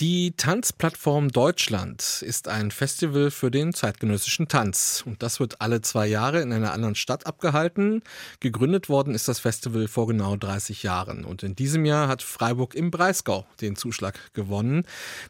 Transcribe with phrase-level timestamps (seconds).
[0.00, 5.02] Die Tanzplattform Deutschland ist ein Festival für den zeitgenössischen Tanz.
[5.04, 8.02] Und das wird alle zwei Jahre in einer anderen Stadt abgehalten.
[8.38, 11.24] Gegründet worden ist das Festival vor genau 30 Jahren.
[11.24, 14.84] Und in diesem Jahr hat Freiburg im Breisgau den Zuschlag gewonnen.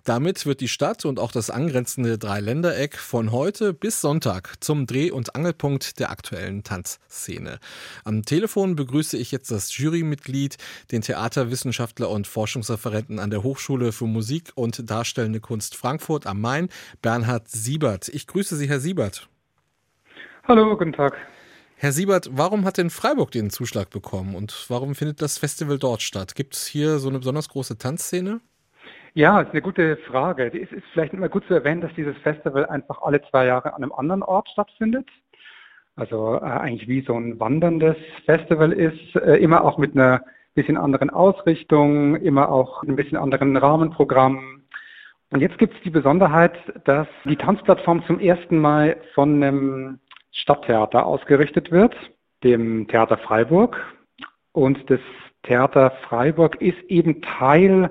[0.05, 5.12] Damit wird die Stadt und auch das angrenzende Dreiländereck von heute bis Sonntag zum Dreh-
[5.12, 7.59] und Angelpunkt der aktuellen Tanzszene.
[8.05, 10.59] Am Telefon begrüße ich jetzt das Jurymitglied,
[10.93, 16.69] den Theaterwissenschaftler und Forschungsreferenten an der Hochschule für Musik und Darstellende Kunst Frankfurt am Main,
[17.01, 18.09] Bernhard Siebert.
[18.09, 19.29] Ich grüße Sie, Herr Siebert.
[20.47, 21.16] Hallo, guten Tag.
[21.77, 26.02] Herr Siebert, warum hat denn Freiburg den Zuschlag bekommen und warum findet das Festival dort
[26.02, 26.35] statt?
[26.35, 28.41] Gibt es hier so eine besonders große Tanzszene?
[29.15, 30.47] Ja, ist eine gute Frage.
[30.47, 33.83] Es ist vielleicht immer gut zu erwähnen, dass dieses Festival einfach alle zwei Jahre an
[33.83, 35.09] einem anderen Ort stattfindet.
[35.97, 40.23] Also äh, eigentlich wie so ein wanderndes Festival ist, äh, immer auch mit einer
[40.55, 44.57] bisschen anderen Ausrichtung, immer auch ein bisschen anderen Rahmenprogramm.
[45.30, 49.98] Und jetzt gibt es die Besonderheit, dass die Tanzplattform zum ersten Mal von einem
[50.32, 51.95] Stadttheater ausgerichtet wird,
[52.43, 53.76] dem Theater Freiburg.
[54.52, 55.01] Und das
[55.43, 57.90] Theater Freiburg ist eben Teil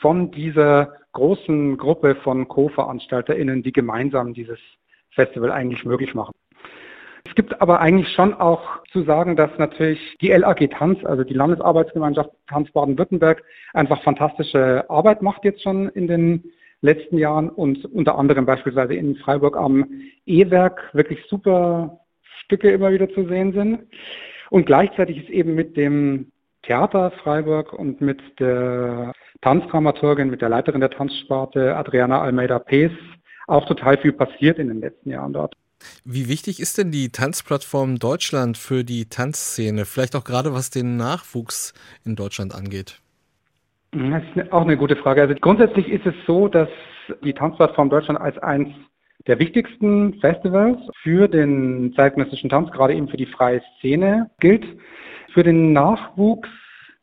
[0.00, 4.58] von dieser großen Gruppe von Co-VeranstalterInnen, die gemeinsam dieses
[5.10, 6.32] Festival eigentlich möglich machen.
[7.26, 11.32] Es gibt aber eigentlich schon auch zu sagen, dass natürlich die LAG Tanz, also die
[11.32, 16.52] Landesarbeitsgemeinschaft Tanz Baden-Württemberg, einfach fantastische Arbeit macht jetzt schon in den
[16.84, 19.86] letzten Jahren und unter anderem beispielsweise in Freiburg am
[20.26, 22.00] E-Werk wirklich super
[22.44, 23.80] Stücke immer wieder zu sehen sind.
[24.50, 26.30] Und gleichzeitig ist eben mit dem
[26.62, 32.92] Theater Freiburg und mit der Tanzdramaturgin, mit der Leiterin der Tanzsparte Adriana Almeida Pees
[33.46, 35.54] auch total viel passiert in den letzten Jahren dort.
[36.04, 39.84] Wie wichtig ist denn die Tanzplattform Deutschland für die Tanzszene?
[39.84, 43.00] Vielleicht auch gerade was den Nachwuchs in Deutschland angeht.
[43.94, 45.22] Das ist auch eine gute Frage.
[45.22, 46.68] Also grundsätzlich ist es so, dass
[47.22, 48.68] die Tanzplattform Deutschland als eins
[49.28, 54.66] der wichtigsten Festivals für den zeitgenössischen Tanz, gerade eben für die freie Szene gilt.
[55.32, 56.48] Für den Nachwuchs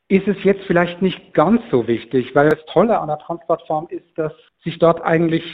[0.09, 4.17] ist es jetzt vielleicht nicht ganz so wichtig, weil das Tolle an der Tanzplattform ist,
[4.17, 5.45] dass sich dort eigentlich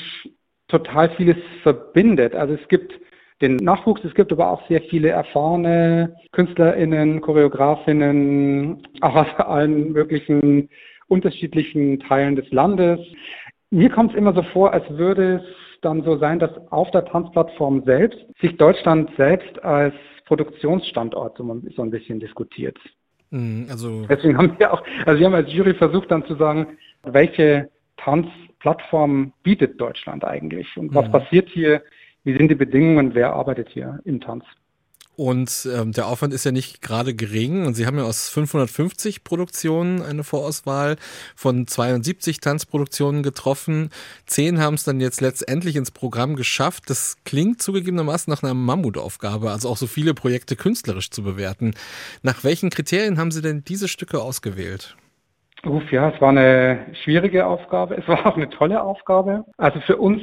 [0.67, 2.33] total vieles verbindet.
[2.33, 2.99] Also es gibt
[3.41, 4.03] den Nachwuchs.
[4.03, 10.69] Es gibt aber auch sehr viele erfahrene KünstlerInnen, Choreografinnen, auch aus allen möglichen
[11.07, 12.99] unterschiedlichen Teilen des Landes.
[13.69, 17.05] Mir kommt es immer so vor, als würde es dann so sein, dass auf der
[17.05, 19.93] Tanzplattform selbst sich Deutschland selbst als
[20.25, 22.77] Produktionsstandort so, ein bisschen diskutiert.
[23.29, 26.77] Mhm, also Deswegen haben wir auch, also wir haben als Jury versucht dann zu sagen,
[27.03, 31.11] welche Tanzplattform bietet Deutschland eigentlich und was mhm.
[31.11, 31.81] passiert hier
[32.27, 34.43] wie sind die Bedingungen, wer arbeitet hier im Tanz.
[35.17, 37.65] Und ähm, der Aufwand ist ja nicht gerade gering.
[37.65, 40.95] Und Sie haben ja aus 550 Produktionen eine Vorauswahl
[41.35, 43.89] von 72 Tanzproduktionen getroffen.
[44.27, 46.83] Zehn haben es dann jetzt letztendlich ins Programm geschafft.
[46.91, 51.73] Das klingt zugegebenermaßen nach einer Mammutaufgabe, also auch so viele Projekte künstlerisch zu bewerten.
[52.21, 54.95] Nach welchen Kriterien haben Sie denn diese Stücke ausgewählt?
[55.65, 57.95] Uff, ja, es war eine schwierige Aufgabe.
[57.95, 59.45] Es war auch eine tolle Aufgabe.
[59.57, 60.21] Also für uns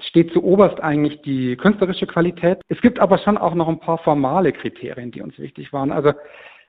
[0.00, 2.60] steht zu oberst eigentlich die künstlerische Qualität.
[2.68, 5.92] Es gibt aber schon auch noch ein paar formale Kriterien, die uns wichtig waren.
[5.92, 6.12] Also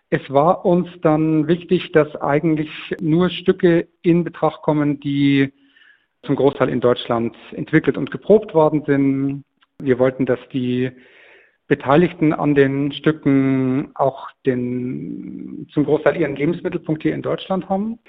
[0.10, 2.70] es war uns dann wichtig, dass eigentlich
[3.02, 5.52] nur Stücke in Betracht kommen, die
[6.24, 9.44] zum Großteil in Deutschland entwickelt und geprobt worden sind.
[9.80, 10.92] Wir wollten, dass die
[11.68, 18.00] Beteiligten an den Stücken auch den, zum Großteil ihren Lebensmittelpunkt hier in Deutschland haben.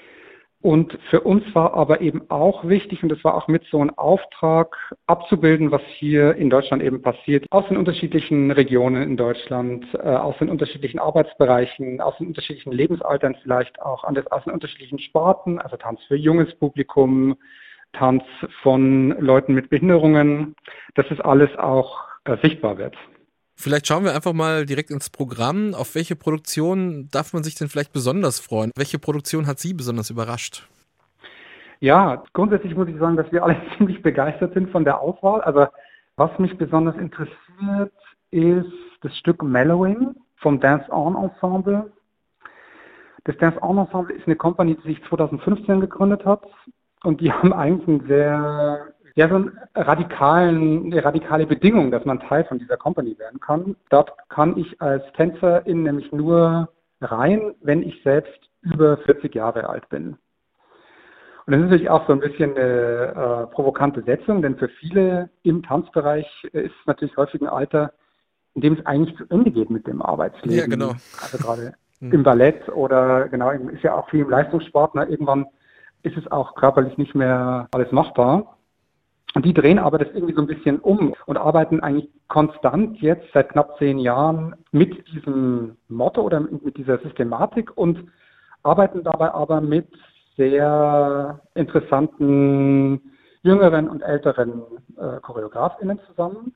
[0.65, 3.95] Und für uns war aber eben auch wichtig, und das war auch mit so ein
[3.99, 9.99] Auftrag, abzubilden, was hier in Deutschland eben passiert, aus den unterschiedlichen Regionen in Deutschland, äh,
[9.99, 15.77] aus den unterschiedlichen Arbeitsbereichen, aus den unterschiedlichen Lebensaltern vielleicht auch, aus den unterschiedlichen Sparten, also
[15.77, 17.35] Tanz für junges Publikum,
[17.93, 18.23] Tanz
[18.63, 20.55] von Leuten mit Behinderungen,
[20.95, 22.95] dass es alles auch äh, sichtbar wird.
[23.55, 25.73] Vielleicht schauen wir einfach mal direkt ins Programm.
[25.73, 28.71] Auf welche Produktion darf man sich denn vielleicht besonders freuen?
[28.75, 30.67] Welche Produktion hat Sie besonders überrascht?
[31.79, 35.41] Ja, grundsätzlich muss ich sagen, dass wir alle ziemlich begeistert sind von der Auswahl.
[35.41, 35.67] Also
[36.17, 37.91] was mich besonders interessiert,
[38.31, 38.71] ist
[39.01, 41.91] das Stück Mellowing vom Dance On Ensemble.
[43.23, 46.43] Das Dance On Ensemble ist eine Company, die sich 2015 gegründet hat
[47.03, 52.19] und die haben eigentlich ein sehr ja, so einen radikalen, eine radikale Bedingung, dass man
[52.19, 53.75] Teil von dieser Company werden kann.
[53.89, 56.69] Dort kann ich als Tänzerin nämlich nur
[56.99, 60.17] rein, wenn ich selbst über 40 Jahre alt bin.
[61.45, 65.29] Und das ist natürlich auch so ein bisschen eine äh, provokante Setzung, denn für viele
[65.43, 67.93] im Tanzbereich ist natürlich häufig ein Alter,
[68.55, 70.57] in dem es eigentlich zu Ende geht mit dem Arbeitsleben.
[70.57, 70.93] Ja, genau.
[71.21, 72.11] Also gerade mhm.
[72.11, 74.95] im Ballett oder genau, ist ja auch viel im Leistungssport.
[74.95, 75.05] Ne?
[75.05, 75.45] Irgendwann
[76.01, 78.54] ist es auch körperlich nicht mehr alles machbar.
[79.35, 83.25] Und die drehen aber das irgendwie so ein bisschen um und arbeiten eigentlich konstant jetzt
[83.33, 88.05] seit knapp zehn Jahren mit diesem Motto oder mit dieser Systematik und
[88.63, 89.87] arbeiten dabei aber mit
[90.37, 93.01] sehr interessanten
[93.43, 94.61] jüngeren und älteren
[94.97, 96.53] äh, ChoreografInnen zusammen.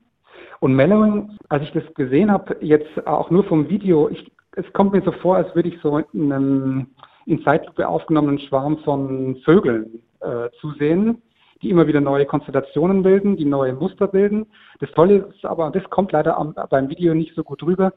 [0.60, 4.92] Und Mellowing, als ich das gesehen habe, jetzt auch nur vom Video, ich, es kommt
[4.94, 6.86] mir so vor, als würde ich so in einem
[7.26, 11.20] in Zeitlupe aufgenommenen Schwarm von Vögeln äh, zusehen
[11.62, 14.46] die immer wieder neue Konstellationen bilden, die neue Muster bilden.
[14.80, 17.92] Das Tolle ist aber, das kommt leider am, beim Video nicht so gut rüber,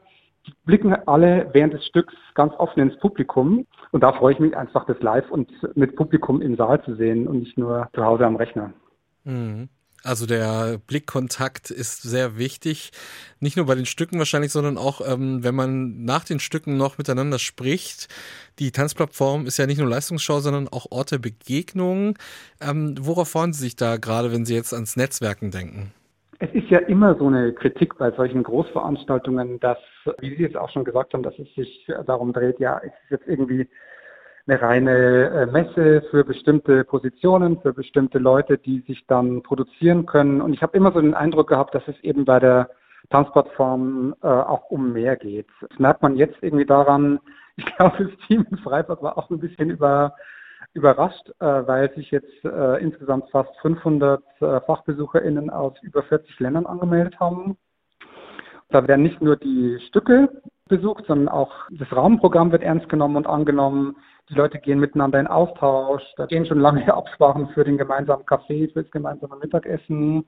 [0.46, 3.66] die blicken alle während des Stücks ganz offen ins Publikum.
[3.92, 7.26] Und da freue ich mich einfach, das live und mit Publikum im Saal zu sehen
[7.26, 8.72] und nicht nur zu Hause am Rechner.
[9.24, 9.68] Mhm.
[10.04, 12.90] Also der Blickkontakt ist sehr wichtig,
[13.40, 16.98] nicht nur bei den Stücken wahrscheinlich, sondern auch, ähm, wenn man nach den Stücken noch
[16.98, 18.08] miteinander spricht.
[18.58, 22.18] Die Tanzplattform ist ja nicht nur Leistungsschau, sondern auch Ort der Begegnung.
[22.60, 25.92] Ähm, worauf freuen Sie sich da gerade, wenn Sie jetzt ans Netzwerken denken?
[26.38, 29.78] Es ist ja immer so eine Kritik bei solchen Großveranstaltungen, dass,
[30.20, 33.10] wie Sie jetzt auch schon gesagt haben, dass es sich darum dreht, ja, es ist
[33.10, 33.70] jetzt irgendwie
[34.46, 40.40] eine reine äh, Messe für bestimmte Positionen, für bestimmte Leute, die sich dann produzieren können.
[40.42, 42.68] Und ich habe immer so den Eindruck gehabt, dass es eben bei der
[43.10, 45.48] Tanzplattform äh, auch um mehr geht.
[45.60, 47.20] Das merkt man jetzt irgendwie daran,
[47.56, 50.14] ich glaube, das Team in Freiburg war auch ein bisschen über,
[50.74, 56.66] überrascht, äh, weil sich jetzt äh, insgesamt fast 500 äh, FachbesucherInnen aus über 40 Ländern
[56.66, 57.56] angemeldet haben.
[58.70, 60.28] Da werden nicht nur die Stücke
[60.68, 63.96] besucht, sondern auch das Rahmenprogramm wird ernst genommen und angenommen.
[64.30, 66.02] Die Leute gehen miteinander in Austausch.
[66.16, 70.24] Da gehen schon lange Absprachen für den gemeinsamen Kaffee, für das gemeinsame Mittagessen.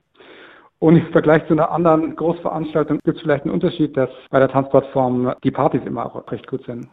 [0.79, 4.49] Und im Vergleich zu einer anderen Großveranstaltung gibt es vielleicht einen Unterschied, dass bei der
[4.49, 6.87] Tanzplattform die Partys immer auch recht gut sind.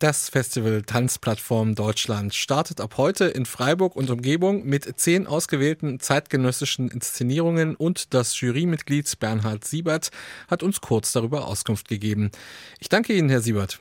[0.00, 6.88] Das Festival Tanzplattform Deutschland startet ab heute in Freiburg und Umgebung mit zehn ausgewählten zeitgenössischen
[6.88, 10.10] Inszenierungen und das Jurymitglied Bernhard Siebert
[10.50, 12.32] hat uns kurz darüber Auskunft gegeben.
[12.80, 13.80] Ich danke Ihnen, Herr Siebert.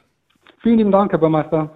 [0.61, 1.75] Vielen lieben Dank, Herr Bürgermeister.